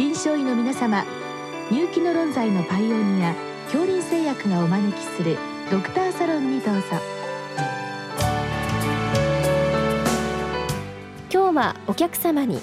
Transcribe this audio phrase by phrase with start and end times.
[0.00, 1.04] 臨床医の皆様
[1.70, 5.36] 入気の論剤のパイオニア恐林製薬がお招きする
[5.70, 6.80] ドクターサロンにどうぞ。
[11.30, 12.62] 今日はお客様に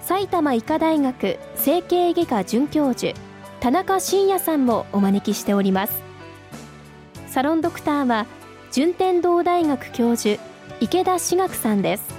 [0.00, 3.16] 埼玉医科大学整形外科准教授
[3.60, 6.02] 田中伸也さんもお招きしております。
[7.28, 8.26] サロンドクターは
[8.72, 10.42] 順天堂大学教授
[10.80, 12.17] 池田志学さんです。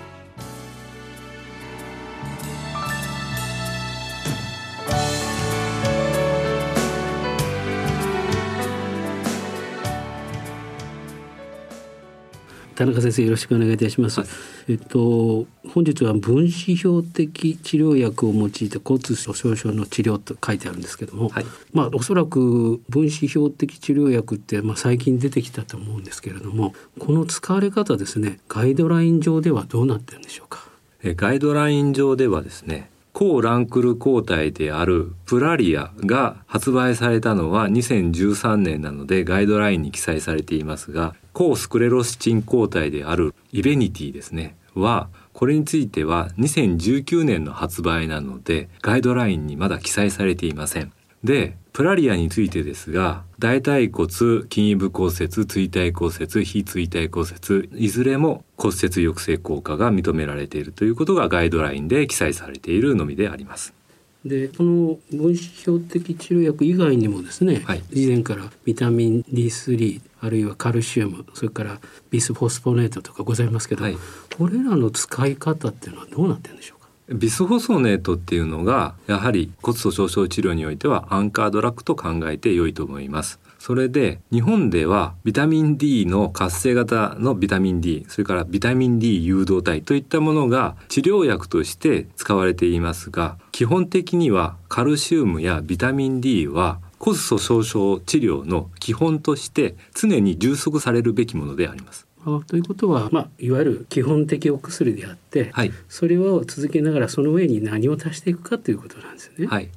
[12.79, 14.21] 田中先生よろしくお願いいたします。
[14.21, 14.29] はい、
[14.69, 30.63] えっと本日は分子標的治療薬を用いて骨粗しょう症の治療と書いてあるんですけども、はい、まあおそらく分子標的治療薬ってまあ最近出てきたと思うんですけれども、この使われ方ですね、ガイドライン上ではどうなってるんでしょうか？
[31.03, 50.91] えガイドライン上ではですね、抗ランクル抗体であるプラリアが発売されたのは2013年なのでガイドラインに記載されていますが抗スクレロスチン抗体であるイベニティですねはこれについては2019年の発売なのでガイドラインにまだ記載されていません。
[51.23, 63.78] でプラリアについてですが大腿骨筋部骨折椎体骨折非椎体骨折いずれも骨折抑制効果が認められているということがガイドラインで記載されているのみであります。
[64.25, 73.97] でこの分子標的治療薬以外にもですね、はい、以前からビタミン D3 あるいはカルシウムそれからビスフォスフォネートとかございますけど、はい、
[74.37, 76.89] これらの使い方っていうのはどうなってるんでしょうか？
[77.15, 83.39] ビスフォソネートっていうのがやはり骨粗しょう症治療においてはアンカードラッグと考えて良いと思います。
[83.59, 102.09] それで日本ではビタミン D の活性型のビタミン D それからビタミン D 誘導体といったものが治療薬として使われていますが基本的にはカルシウムやビタミン D は骨粗しょう症治療の基本として常に充足されるべきものであります。
[102.25, 109.47] あということは、まあ、いわゆる基本的お薬であって、はい、それを続けながらその上に何を足していくかということなんですね。
[109.47, 109.69] はい、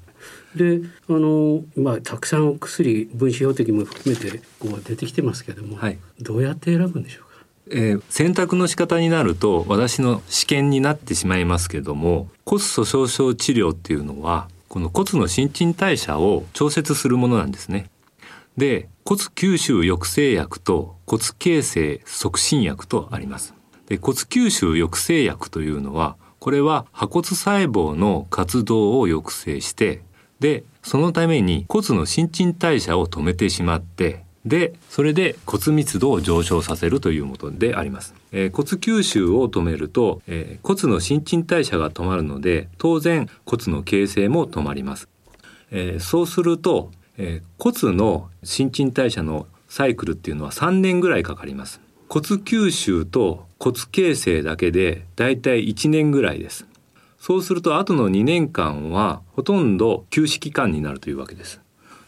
[0.55, 7.45] であの、まあ、たくさんお薬分子標的も含めてこう出てきてますけども、はい、どうやって選ぶんでしょうか？
[7.71, 17.89] えー、選択の仕方になると私の試験になってしまいますけども骨粗しょう症治療っていうのはこの骨の新陳代謝を調節するものなんですね。
[18.57, 23.55] で骨吸収抑制薬と骨形成促進薬とあります。
[23.87, 30.03] で骨吸収抑制薬というのはこれは破骨細胞の活動を抑制して
[30.43, 45.09] でそのために骨の新陳代謝を止めてしまってでそれで骨密度を上昇させるというものであります、えー、骨吸収を止めると、えー、骨の新陳代謝が止まるので当然骨の形成も止まります、
[45.71, 51.81] えー、そうするとえ、骨の新陳代謝のサイクルっていうのは3年ぐらいかかります。
[52.09, 56.67] 骨吸収と骨形成だけでだいたい1年ぐらいです。
[57.23, 61.61] そうすると後の2年間はほとんど休止期間になるというわけです。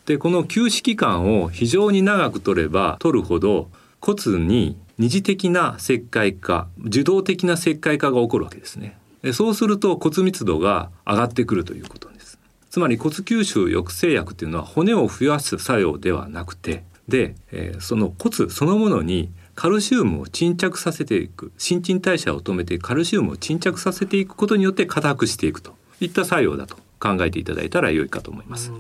[0.07, 3.71] でこの休止期間を非常に長く取れば取るほど
[4.01, 8.99] 骨に二次的な石灰化受動的な石灰化が起こるわけですね。
[9.33, 12.41] そうすると骨密度が上がってくるということです。
[12.69, 28.73] つまり骨吸収抑制薬っていうのは骨を増やす作用ではなくてで、えー、その骨そのものにカルシウムを沈着させていく新陳代謝を止めてカルシウムを沈着させていくことによって硬くしていくといった作用だと考えていただいたら良いかと思います。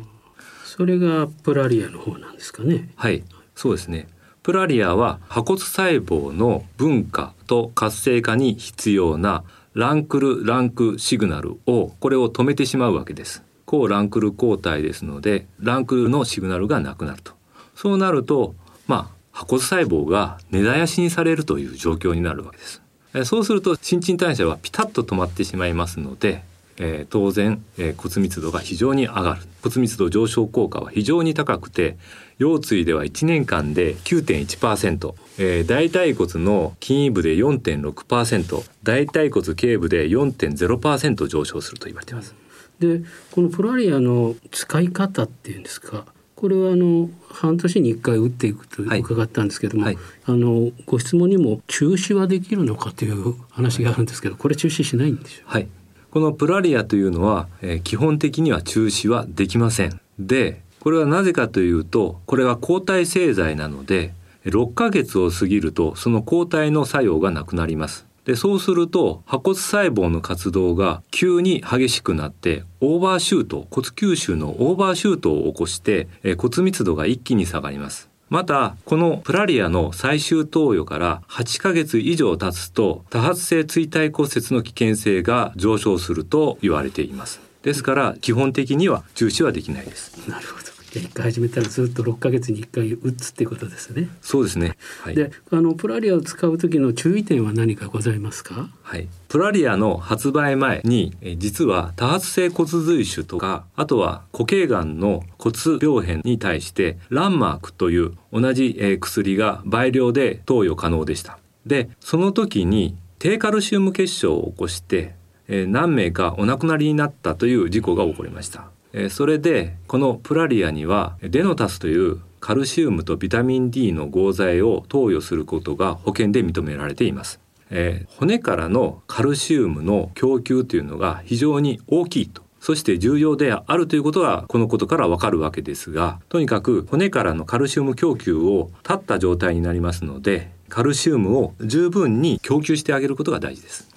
[0.65, 2.91] それがプラリアの方なんですかね。
[2.97, 3.23] はい、
[3.55, 4.09] そうですね。
[4.43, 13.43] プラリアは破骨細胞の分化と活性化に必要なランクルランクシグナルをこれを止めてしまうわけです。
[13.65, 17.33] 抗ランクル抗体ですのでランクルのシグナルがなくなると
[17.75, 18.55] そうなると
[18.87, 22.81] まあ破骨細胞が根絶やしにされるという状況になるわけです。
[23.25, 26.43] そうすると新陳代謝はピタッと止まってしまいますので、
[26.79, 29.43] えー、当然、えー、骨密度が非常に上がる。
[29.63, 31.97] 骨密度上昇効果は非常に高くて
[32.39, 42.35] 腰椎では1年間で9.1%、えー、大腿骨の筋部で4.6%大腿骨頸部で4.0%上昇すると言われています。
[42.79, 46.05] でこのプラリアの使い方っていうんですか
[46.37, 49.95] これはあの半年に1回打っていくと伺ったんですけども、はい。
[49.95, 55.69] はい、あのご質問にも中止はできるのかという話があるんですけどこれ中止しないんでしょうはい。
[56.11, 60.01] このプラリアというのは、えー、基本的には中止はできません。
[60.19, 64.13] でこれはなぜかというとこれは抗体製剤なので
[64.45, 78.09] 6ヶ月を過ぎるとその抗体の作用がなくなりますでそうすると破骨細胞の活動が急に激しくなってオーバーシュート骨吸収のオーバーシュートを起こして、え骨密度が一気に下がります。
[78.31, 87.41] またこのプラリアの最終投与から8ヶ月以上経つと多発性椎体骨折の危険性が上昇すると言われています。
[87.63, 90.29] ですから基本的には中止はできないです。
[90.29, 90.64] なるほど。
[91.01, 94.09] 一回始めたらずっと6ヶ月に1回打つってことですね。
[94.21, 94.77] そうですね。
[95.03, 98.69] はい、で、あのプラリアを使う時の注意点は何かございますか？
[98.83, 99.09] はい。
[99.29, 111.39] プラリアの発売前に実は多発性骨髄腫とかあとは固形がんの骨病変に対してランマークという同じ薬が倍量で投与可能でした。
[111.67, 115.15] で、その時に低カルシウム結晶を起こして
[115.49, 118.71] 何名かお亡くなりになったという事故が起こりました。
[119.11, 127.41] それでこのプラリアにはデノタスというカルシウムとビタミン D の合剤を投与することが保険で認められています。
[127.71, 143.89] えー、骨からのカルシウムの供給というのが非常に大きいとそして重要であるということはこのことからわかるわけですがとにかく骨からのカルシウム供給を立った状態になりますのでカルシウムを十分に供給してあげることが大事です。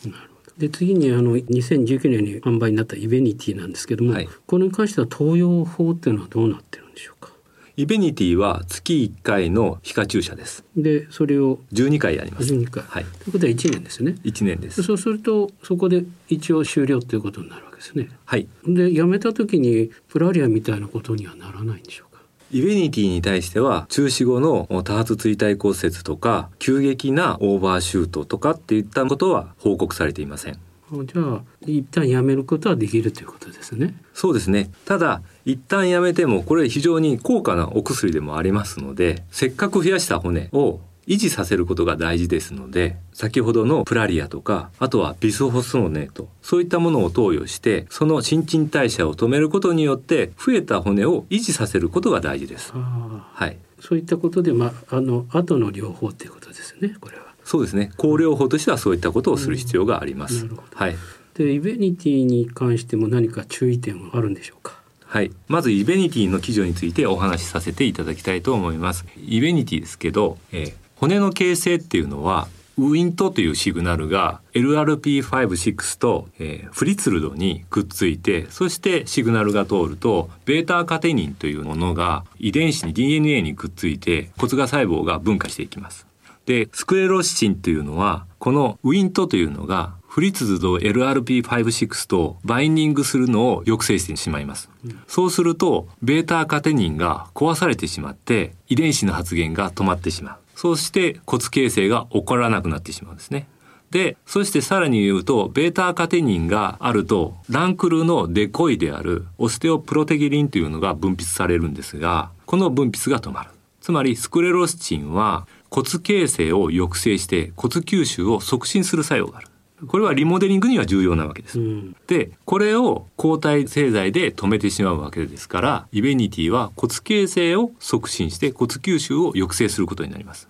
[0.57, 7.31] で次にあの2019年に販売になったイベニティなんですけども、はい、これに関しては投与法っていうのはどうなってるんでしょうか？
[7.75, 10.63] イベニティは月1回の皮下注射です。
[10.75, 12.51] で、それを12回やります。
[12.51, 12.83] 12回。
[12.83, 13.05] はい。
[13.05, 14.15] ということは1年ですね。
[14.23, 14.81] 1年です。
[14.81, 18.09] そうするとそこで一応終了ということになるわけですね。
[18.25, 18.47] はい。
[18.65, 22.06] で、やめた時にプラリアみたいなことにはならないんでしょうか？
[22.51, 30.59] イベニティに対しては中止後の多発椎体骨折とか急激なオーバーシュートとかっていったことは報告されていません。
[30.89, 33.93] じゃあ一旦やめることはできるということですね。
[34.13, 34.71] そうですね。
[34.85, 52.73] ただ一旦やめてもこれ非常に高価なお薬でもありますので、せっかく増やした骨を維持させることが大事ですので先ほどのプラリアとかあとはビスホスノネートそういったものを投与してその新陳代謝を止めることによって増えた骨を維持させることが大事です。
[52.73, 53.57] はい。
[53.79, 57.25] そういったことでまああの後の療法ということですねこれは。
[57.43, 60.47] そうですね後療法としてはそういったことをする必要があります。
[60.73, 60.95] はい。
[61.35, 64.81] でイベニティに関しても何か注意点はあるんでしょうか？
[65.05, 69.05] はい、まずイベニティの基準についてお話しさせていただきたいと思います。
[69.25, 72.47] イベニティですけど、えー、骨の形成っていうのは
[72.77, 86.07] ウィントというシグナルが LRP56 と、えー、フリズルドにくっついてそしてシグナルが通るとベータカテニンというものが遺伝子に DNA にくっついて骨芽細胞が分化していきます。
[86.47, 94.69] で、スクレロシチンというのは、このウィントというのが、フリツズと LRP56 とバインディングするのを抑制してしまいます。
[95.07, 100.37] そうすると、ベータカテニンが壊されてしまって、遺伝子の発現が止まってしまう。
[100.57, 103.47] そして骨形成が起こらなくなってしまうんですね。
[103.91, 113.51] で、そしてさらに言うと、ベータカテニンがあると、ランクルのデコイであるオステオプロテギリンというのが分泌されるんですが、この分泌が止まる。
[113.81, 119.47] つまり、スクレロスチンは骨形成を抑制して骨吸収を促進する作用がある。
[119.85, 121.59] これはリモデリングには重要なわけです。
[121.59, 130.49] うん、で、これを抗体製剤で止めてしまうわけですから、イベニティは骨形成を促進して骨吸収を抑制することになります。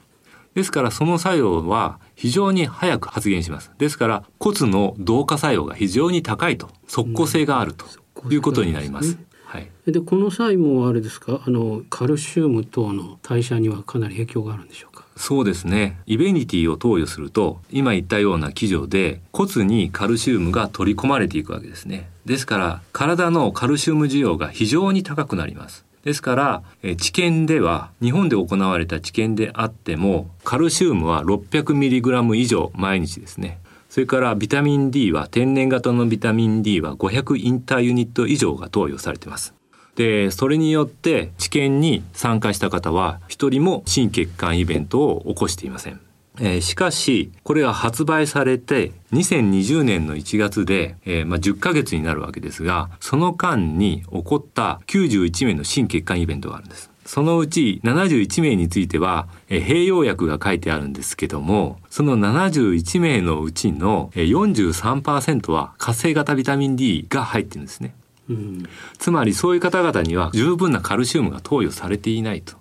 [0.54, 3.72] ですからその作用は非常に早く発現します。
[3.78, 7.86] ですから骨の同化作用が非常に高いと、即効性があると
[8.32, 9.18] いうことになります。
[9.48, 11.42] はい、でこの際もあれですか？
[11.46, 15.06] あのカルシウム等の代謝にはかなり影響があるんでしょうか？
[15.16, 15.98] そうですね。
[16.06, 22.10] イベニティを投与すると今言ったような基準で骨にカルシウムが取り込まれていくわけですね。
[22.26, 25.86] ですから体のカルシウム需要が非常に高くなります。
[26.04, 26.64] ですから
[26.98, 33.60] 治験では日本で行われた治験であってもカルシウムは 600mg 以上毎日ですね
[33.98, 39.56] それからビタミン D は天然型のビタミン D は500インターユニット以上が投与されています
[39.96, 46.00] でそれによって治験に参加した方は一人も心血管イベントを起こしていません。
[46.40, 56.92] えー、しかしこれが発売されて2020年の1月で、えー、まあ、10ヶ月になるわけですがその間に起こった91名の心血管イベントがあるんです。
[57.08, 67.96] そのうち71名については、えー、併用薬が書いてあるんですけどもその71名のうちの43%は活性型ビタミン D が入ってるんですね。
[68.30, 68.64] うん、
[68.98, 72.56] つまりそういう方々には十分なカルシウムが投与されていないと。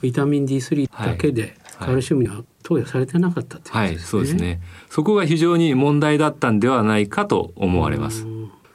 [0.00, 4.60] ビタミン D3 だけでカルシウムが投与されてなかったってことですね、はい、はい、そうですね。
[4.90, 8.26] そこが非常に問題だったんではないかと思われます。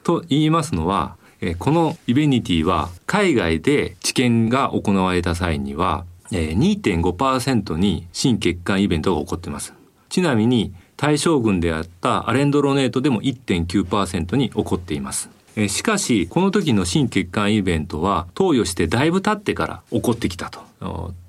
[0.04, 9.74] と言いますのは、えこのイベニティは海外で治験が行われた際には、え2.5%に心血管イベントが起こっています。
[10.08, 15.30] ちなみに対象群であったアレンドロネートでも1.9%に起こっています
[15.68, 20.60] しかしこの時の心血管イベントは投与してだいぶ経ってから起こってきたと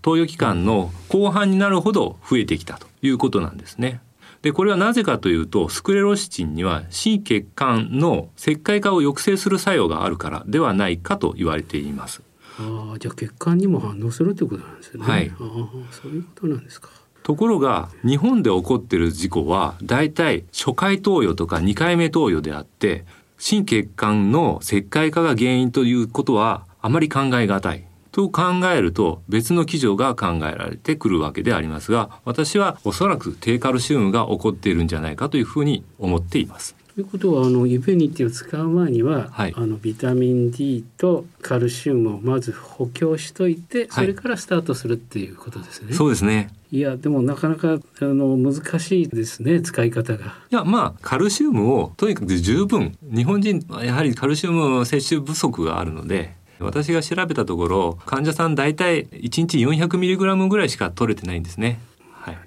[0.01, 3.99] 投与期間の後半になるほど増えてきたということなんですね。
[4.43, 12.21] でこれはなぜかというとスクレロシチンには心血管の石灰化を抑制する作用があるからではないかと言われています。
[12.59, 15.03] ああじゃあ血管にも反応するということなんですね。
[15.03, 15.31] はい。
[15.31, 16.89] ああそういうことなんですか。
[17.23, 23.05] ところが日本で起こっている事故はだいたい初回投与とか2回目投与であって
[23.37, 28.43] 心血管の石灰化が原因ということはあまり考えがたいと考
[28.73, 36.75] えると別の基準が考えられてくるわけでありますが私はおそらく低カルシウムが起こっているんじゃないかというふうに思っています。
[36.93, 45.87] ということはあのイベニティを使う前には、はい、あのビタミン D とカルシウムをまず補強しといてそれからスタートするっていうことですね。
[45.87, 50.37] はい、そうですねいやでもなかなかあの難しいですね使い方が。
[50.51, 61.79] いやまあカルシウムをとにかく十分日本人はやはりカルシウム摂取不足があるので私が調べたところ患者さん大体1日 400mg ぐらいしか取れてないんですね。
[62.11, 62.37] はい、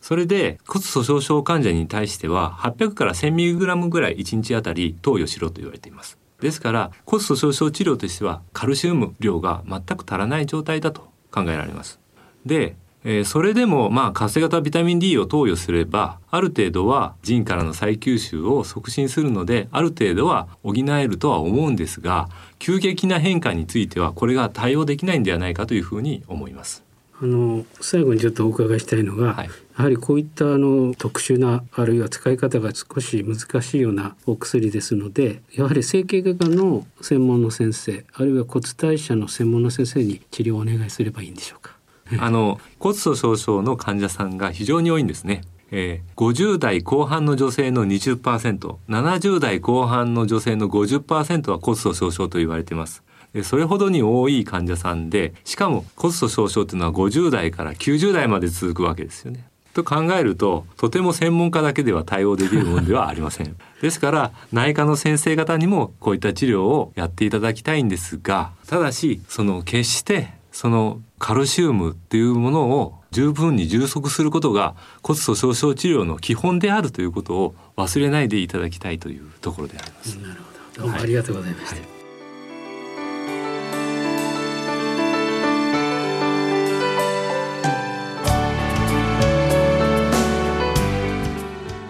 [0.00, 6.18] それで骨粗鬆症患者に対しては800から 1000mg ぐらい1日あたり投与しろと言われています。
[6.40, 11.98] ですから骨粗鬆症治療としてはカルシウム量が全く足らない状態だと考えられます。
[12.44, 12.76] で
[13.08, 26.82] えー、それでもまあ活性型ビタミン D を投与すればある程度は腎からの再吸収を促進するのである程度は補えるとは思うんですが急激な変化についてはこれが対応できないんではないかというふうに思います。
[27.18, 29.52] あの最後にちょっとお伺いしたいのが、はい、や
[29.84, 41.75] はりこういったあの特殊なあるいは使い方が少し難しいようなお薬ですのでやはり整形外科の専門の先生あるいは骨代謝の専門の先生に治療をお願いすればいいんでしょうか？
[42.18, 45.42] あの骨粗鬆症の患者さんが非常に多いんですね。
[45.72, 53.02] えー、50代後半の女性の 20%70 代後半の女性の50%は骨粗鬆症と言われています。
[53.42, 59.44] それほどに多い患者さんでしかも骨粗鬆症というのは50代から90代まで続くわけですよね。
[59.74, 63.56] と考えるととても専門家だけでは対応できるものではありません。
[63.82, 80.14] ですから内科の先生方にもこういった治療をやっていただきたいんですがただしその決してそのカルシウムっていうものを十分に充足することが骨粗鬆症治療の基本であるということを忘れないでいただきたいというところであります。
[80.16, 80.40] なる
[80.76, 80.82] ほど。
[80.82, 81.76] どうもありがとうございました。
[81.76, 81.96] はいはい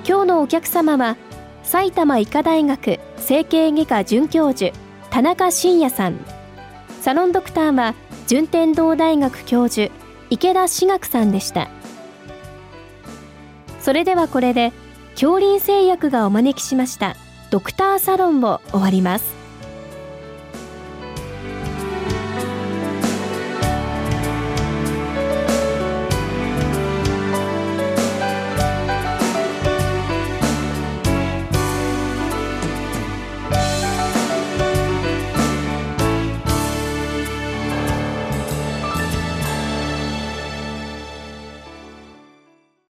[0.09, 1.17] 今日のお客様は
[1.65, 4.73] 埼玉医科大学整形外科准教授
[5.11, 6.21] 田中伸也さん
[7.01, 7.95] サロンドクターは
[8.27, 9.93] 順天堂大学教授
[10.31, 11.69] 池田志学さんでした。
[13.81, 14.73] それではこれで
[15.13, 17.17] 恐林製薬がお招きしました
[17.51, 19.46] ドクターサロンを終わります。